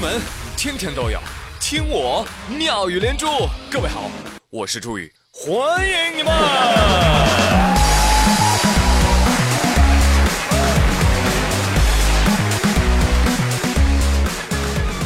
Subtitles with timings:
[0.00, 0.18] 闻
[0.56, 1.20] 天天都有，
[1.60, 3.26] 听我妙语连珠。
[3.70, 4.10] 各位好，
[4.48, 6.32] 我是朱宇，欢迎你们。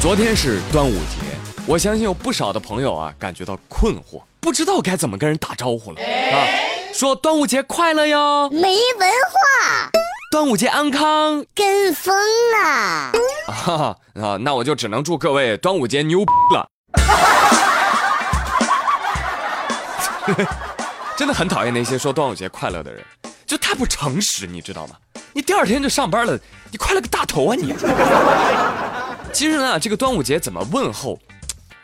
[0.01, 1.17] 昨天是端午节，
[1.67, 6.47] 我相信有不少的朋友啊感觉到困惑，不知道该怎么跟人打招呼了啊。
[6.93, 9.91] 说端午节快乐哟，没文化，
[10.35, 11.47] 端午节安康。
[11.55, 12.13] 跟风
[12.61, 13.13] 啊！
[13.47, 16.69] 啊啊，那我就只能祝各位端午节牛逼 了。
[21.17, 23.01] 真的很讨厌那些说端午节快乐的人，
[23.47, 24.97] 就太不诚实，你知道吗？
[25.33, 26.37] 你第二天就上班了，
[26.73, 27.73] 你快乐个大头啊你！
[29.33, 31.17] 其实呢，这个端午节怎么问候，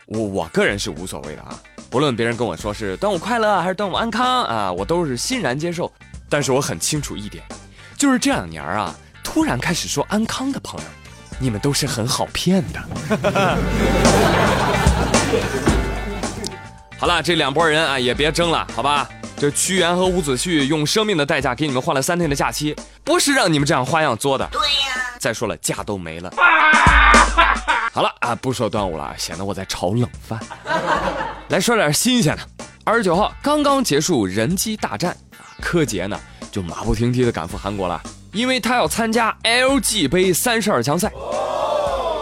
[0.07, 1.57] 我我个人是无所谓的啊。
[1.89, 5.89] 不论别人跟我说是端午快乐还是端午安康啊，我都是欣然接受。
[6.29, 7.43] 但是我很清楚一点，
[8.01, 10.87] 就是这两年啊，突然开始说安康的朋友，
[11.37, 12.81] 你们都是很好骗的。
[16.97, 19.07] 好了，这两拨人啊，也别争了，好吧？
[19.37, 24.49] 这屈原和伍子胥用生命的代价给你们换了三天的假期，不是让你们这样花样作的。
[24.51, 26.33] 对呀，再说了，假都没了。
[27.93, 30.39] 好了啊，不说端午了，显得我在炒冷饭。
[31.49, 32.41] 来说点新鲜的。
[32.83, 36.19] 二十九号刚刚结束人机大战啊，柯洁呢
[36.51, 38.01] 就马不停蹄的赶赴韩国了，
[38.33, 41.11] 因为他要参加 LG 杯三十二强赛。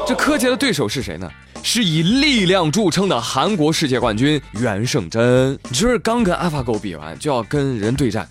[0.08, 1.30] 这柯洁的对手是谁呢？
[1.62, 5.54] 是以力量著称的韩国世界冠军袁胜珍。
[5.70, 8.26] 你这是刚跟 AlphaGo 比完，就要跟人对战，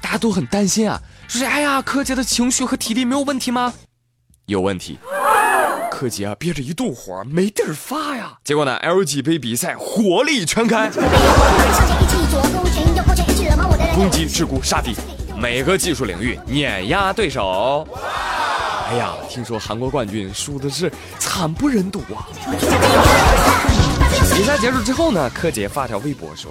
[0.00, 3.74] 大家都很担心啊，说是哎呀，柯洁的情绪和体力没有问题吗？
[4.46, 4.98] 有问题。
[5.90, 8.32] 柯洁啊，憋着一肚火，没地儿发呀。
[8.42, 10.88] 结果呢，LG 杯比赛火力全开，
[13.94, 14.96] 攻击、桎梏、杀敌，
[15.40, 17.88] 每个技术领域碾压对手。
[18.90, 22.28] 哎呀，听说韩国冠军输的是惨不忍睹啊！
[24.36, 26.50] 比赛结束之后呢，柯洁发条微博说：“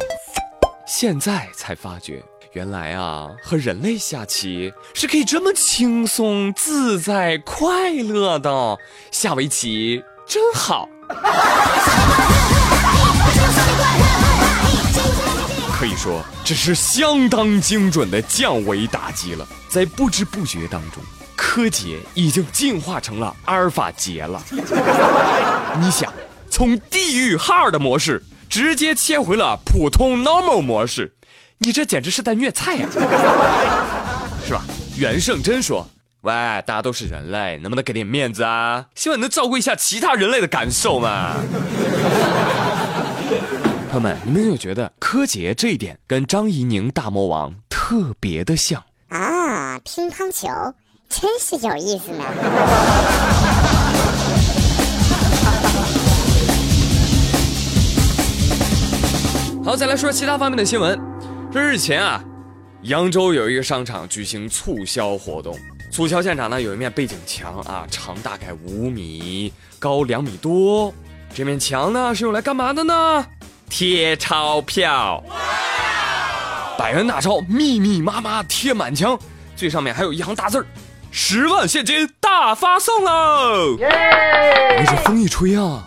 [0.88, 8.76] 现在才发觉。”原来啊，和人类下棋是可以这么轻松、自在、快乐的。
[9.12, 10.90] 下围棋真好，
[15.80, 19.48] 可以说这是相当精准的降维打击了。
[19.70, 21.02] 在不知不觉当中，
[21.38, 24.44] 柯洁已经进化成了阿尔法杰了。
[25.80, 26.12] 你想，
[26.50, 31.14] 从地狱 hard 模式直接切回了普通 normal 模式。
[31.60, 32.86] 你这简直是在虐菜呀，
[34.46, 34.62] 是吧？
[34.98, 35.88] 袁胜珍说
[36.24, 36.34] ：“喂，
[36.68, 38.88] 大家都是人类，能不能给点面子啊？
[38.96, 41.36] 希望你能照顾一下其他人类的感受嘛。”
[43.90, 49.80] 朋友们，你们有觉得柯洁这一点跟张怡宁大魔王特别的像啊？
[49.80, 50.48] 乒乓球
[51.10, 52.24] 真是有意思呢。
[59.66, 60.96] 好，再来说其他方面的新闻。
[61.52, 62.24] 这日前啊，
[62.84, 65.58] 扬州有一个商场举行促销活动。
[65.92, 70.94] 促销现场呢，有一面背景墙啊，长大概五米，高两米多。
[71.34, 73.26] 这面墙呢，是用来干嘛的呢？
[73.70, 75.24] 贴钞票。
[76.78, 79.18] 百元大钞密密麻麻贴满墙，
[79.56, 80.66] 最上面还有一行大字儿：
[81.12, 83.78] 十万现金大发送喽！
[83.84, 85.84] 哎，这风一吹啊，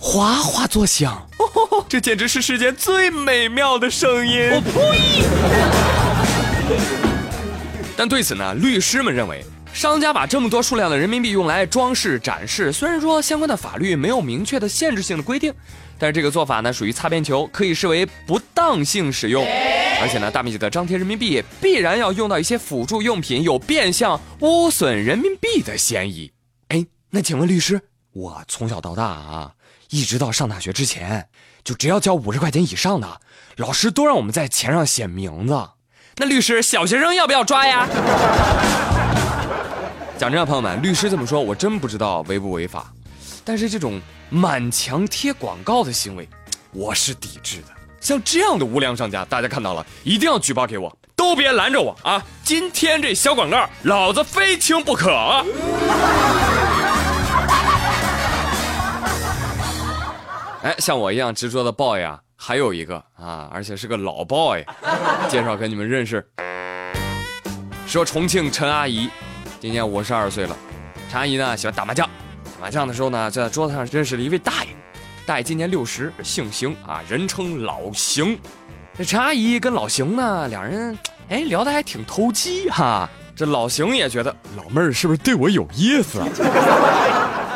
[0.00, 1.26] 哗哗作响。
[1.88, 4.50] 这简直是世间最美妙的声音！
[4.52, 5.24] 我呸！
[7.96, 9.44] 但对此呢，律师们认为，
[9.78, 15.54] 商家把这么多数量的人民币用来装饰展示，虽然说相关的法律没有明确的限制性的规定，
[15.96, 19.44] 但是这个做法呢属于擦边球，可以视为不当性使用。
[20.00, 26.32] 而且呢，大面积的张贴人民币必然要用到一些辅助用品，有变相污损人民币的嫌疑。
[26.70, 27.80] 哎，那请问律师，
[28.14, 29.52] 我从小到大啊，
[29.90, 31.28] 一直到上大学之前。
[31.62, 33.20] 就只要交五十块钱以上的，
[33.54, 35.68] 老师都让我们在钱上写名字。
[36.16, 37.86] 那律师，小学生要不要抓呀？
[40.18, 42.92] 讲真啊，朋友们，律师这么说，我真不知道违不违法。
[43.44, 46.28] 但是这种满墙贴广告的行为，
[46.72, 47.68] 我是抵制的。
[48.00, 52.22] 像这样的无良商家，大家看到了一定要举报给我，都别拦着我啊！
[52.44, 55.10] 今天这小广告，老子非听不可。
[60.62, 64.64] 哎，像我一样执着的 boy 啊，还有一个啊，而且是个老 boy，
[65.28, 66.24] 介绍给你们认识。
[67.86, 69.08] 说重庆陈阿姨，
[69.60, 70.56] 今年五十二岁了。
[71.10, 72.08] 陈阿姨呢喜欢打麻将，
[72.44, 74.70] 打麻将的时候呢，就在桌子上认识了一位大爷。
[75.26, 78.38] 大爷今年六十，姓邢啊，人称老邢。
[78.96, 80.96] 这陈阿姨跟老邢呢，两人
[81.28, 83.08] 哎聊得还挺投机哈。
[83.34, 86.26] 这老邢也觉得老妹儿是不是对我有意思啊？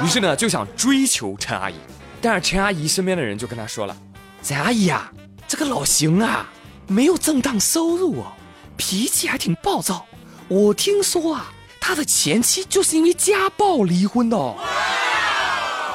[0.03, 1.75] 于是呢就想追求陈阿姨，
[2.21, 3.97] 但是陈阿姨身边的人就跟她说了
[4.43, 5.13] ：“陈阿姨啊，
[5.47, 6.49] 这个老邢啊，
[6.87, 8.33] 没有正当收入哦，
[8.77, 10.07] 脾气还挺暴躁。
[10.49, 11.52] 我听说啊，
[11.85, 14.37] 他的前妻就是因为家暴离婚的，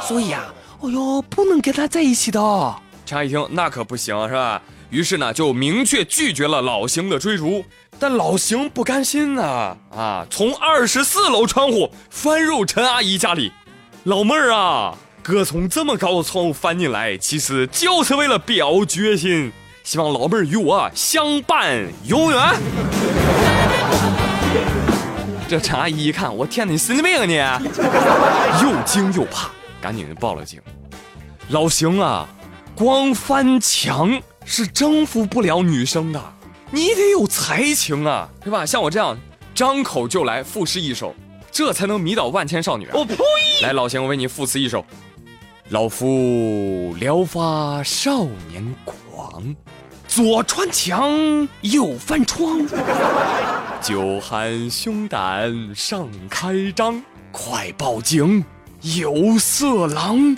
[0.06, 2.40] 所以啊，哦哟，不能跟他在一起的。”
[3.06, 4.62] 陈阿姨听，那可不行，是吧？
[4.90, 7.64] 于是呢，就明确拒绝了老邢的追逐。
[7.98, 13.54] 但老邢不甘心呐，啊，从二十四楼窗户翻入陈阿姨家里。
[14.04, 14.94] 老妹儿啊，
[15.24, 19.54] 哥从这么高的窗户翻进来，其实就是为了表决心，
[19.86, 22.42] 希望老妹儿与我相伴永远。
[25.48, 27.70] 这陈阿姨一看，我天哪，你神经病啊你！
[28.62, 29.50] 又惊又怕，
[29.82, 30.62] 赶紧报了警。
[31.50, 32.28] 老邢啊，
[32.76, 36.22] 光翻墙是征服不了女生的。
[36.70, 38.66] 你得有才情啊，对吧？
[38.66, 39.18] 像我这样
[39.56, 41.16] 张口就来赋诗一首，
[41.50, 42.90] 这才能迷倒万千少女。
[42.92, 43.16] 我呸！
[43.62, 44.86] 来，老邢，我为你赋词一首：
[45.70, 49.56] 老夫聊发少年狂，
[50.08, 52.66] 左穿墙右翻窗，
[53.82, 58.44] 酒酣胸胆尚开张，快报警，
[58.82, 60.36] 有色狼。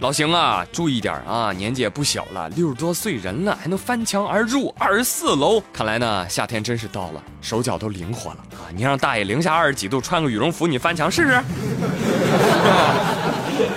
[0.00, 1.50] 老邢啊，注意点啊！
[1.50, 5.60] 年纪也不小了，六十多岁人了，还能翻墙而入二十四楼。
[5.72, 8.70] 看来呢，夏天真是到了，手脚都灵活了啊！
[8.72, 11.42] 你让大爷零下二十几度穿个羽绒服，你翻墙试试？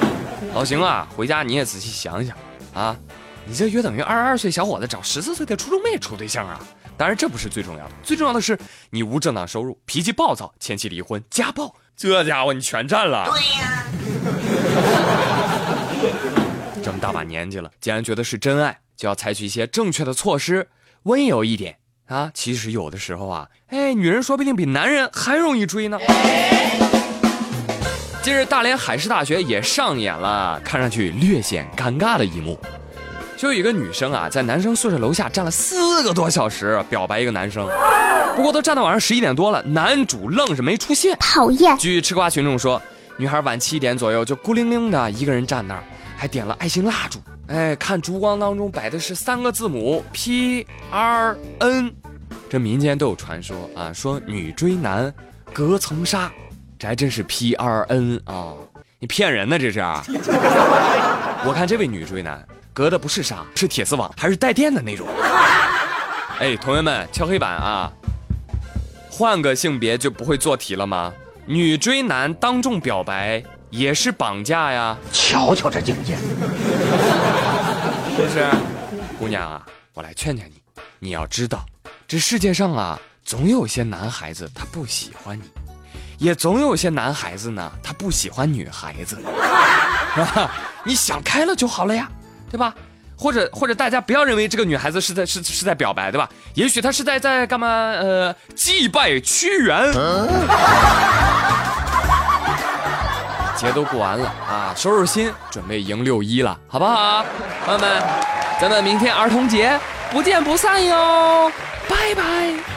[0.57, 2.35] 老邢啊，回家你也仔细想想
[2.73, 2.97] 啊！
[3.45, 6.59] 你这约等于二十二岁小伙子找十四岁的初中妹处对象啊！
[6.97, 8.57] 当然这不是最重要的，最重要的是
[8.89, 13.29] 你无正当收入，脾气暴躁，前妻离婚，家暴，这家伙你全占了。
[13.29, 13.83] 对呀。
[16.83, 20.67] 这么大把年纪了，既然觉得是真爱，就要采取一些正确的措施，
[21.03, 21.77] 温柔一点
[22.07, 22.31] 啊。
[22.33, 25.99] 其实有的时候啊，哎，女人说不定比男人还容易追呢。
[28.27, 32.59] 近日，大连海事大学也上演了看上去略显尴尬的一幕，
[33.37, 37.65] 就有一个女生啊，在男生宿舍楼下站了四个多小时表白一个男生，
[38.35, 41.17] 不过都站到晚上十一点多了，男主愣是没出现。
[41.21, 41.77] 讨厌。
[41.77, 42.81] 据吃瓜群众说，
[43.15, 45.83] 女孩晚七点左右就孤零零的一个人站那儿。
[46.17, 51.93] 还点了爱心蜡烛，哎，看烛光当中摆的是三个字母 P R N，
[52.49, 55.13] 这民间都有传说啊，说女追男
[55.53, 56.29] 隔层纱，
[56.79, 58.53] 这还真是 P R N 啊，
[58.99, 59.79] 你骗人呢这是？
[61.45, 65.07] 我看这位女追男隔的不是纱，是铁丝网，还是带电的那种。
[66.39, 67.91] 哎，同学们敲黑板啊，
[69.09, 71.13] 换个性别就不会做题了吗？
[71.45, 73.43] 女追男当众表白。
[73.69, 74.97] 也是绑架呀！
[75.11, 76.23] 瞧瞧这境界，是
[78.23, 78.49] 不是？
[79.19, 79.61] 姑娘啊，
[79.93, 80.53] 我来劝劝你，
[80.99, 81.65] 你要知道，
[82.07, 85.43] 这世界上啊，总有些男孩子他不喜欢你，
[86.17, 89.17] 也总有些男孩子呢，他不喜欢女孩子，
[90.15, 90.51] 是吧？
[90.83, 92.09] 你想开了就好了呀，
[92.49, 92.73] 对吧？
[93.19, 96.29] 或者或者大家不要认为这个女孩子是在是是在表白，对吧？
[96.53, 97.67] 也许她是在在干嘛？
[97.67, 99.91] 呃，祭拜屈原。
[103.57, 107.25] 节都过完了啊，收拾心，准备迎六一了，好不好？
[107.65, 108.03] 朋友们，
[108.61, 109.79] 咱们明天儿童节
[110.11, 111.51] 不见不散哟，
[111.89, 112.76] 拜拜。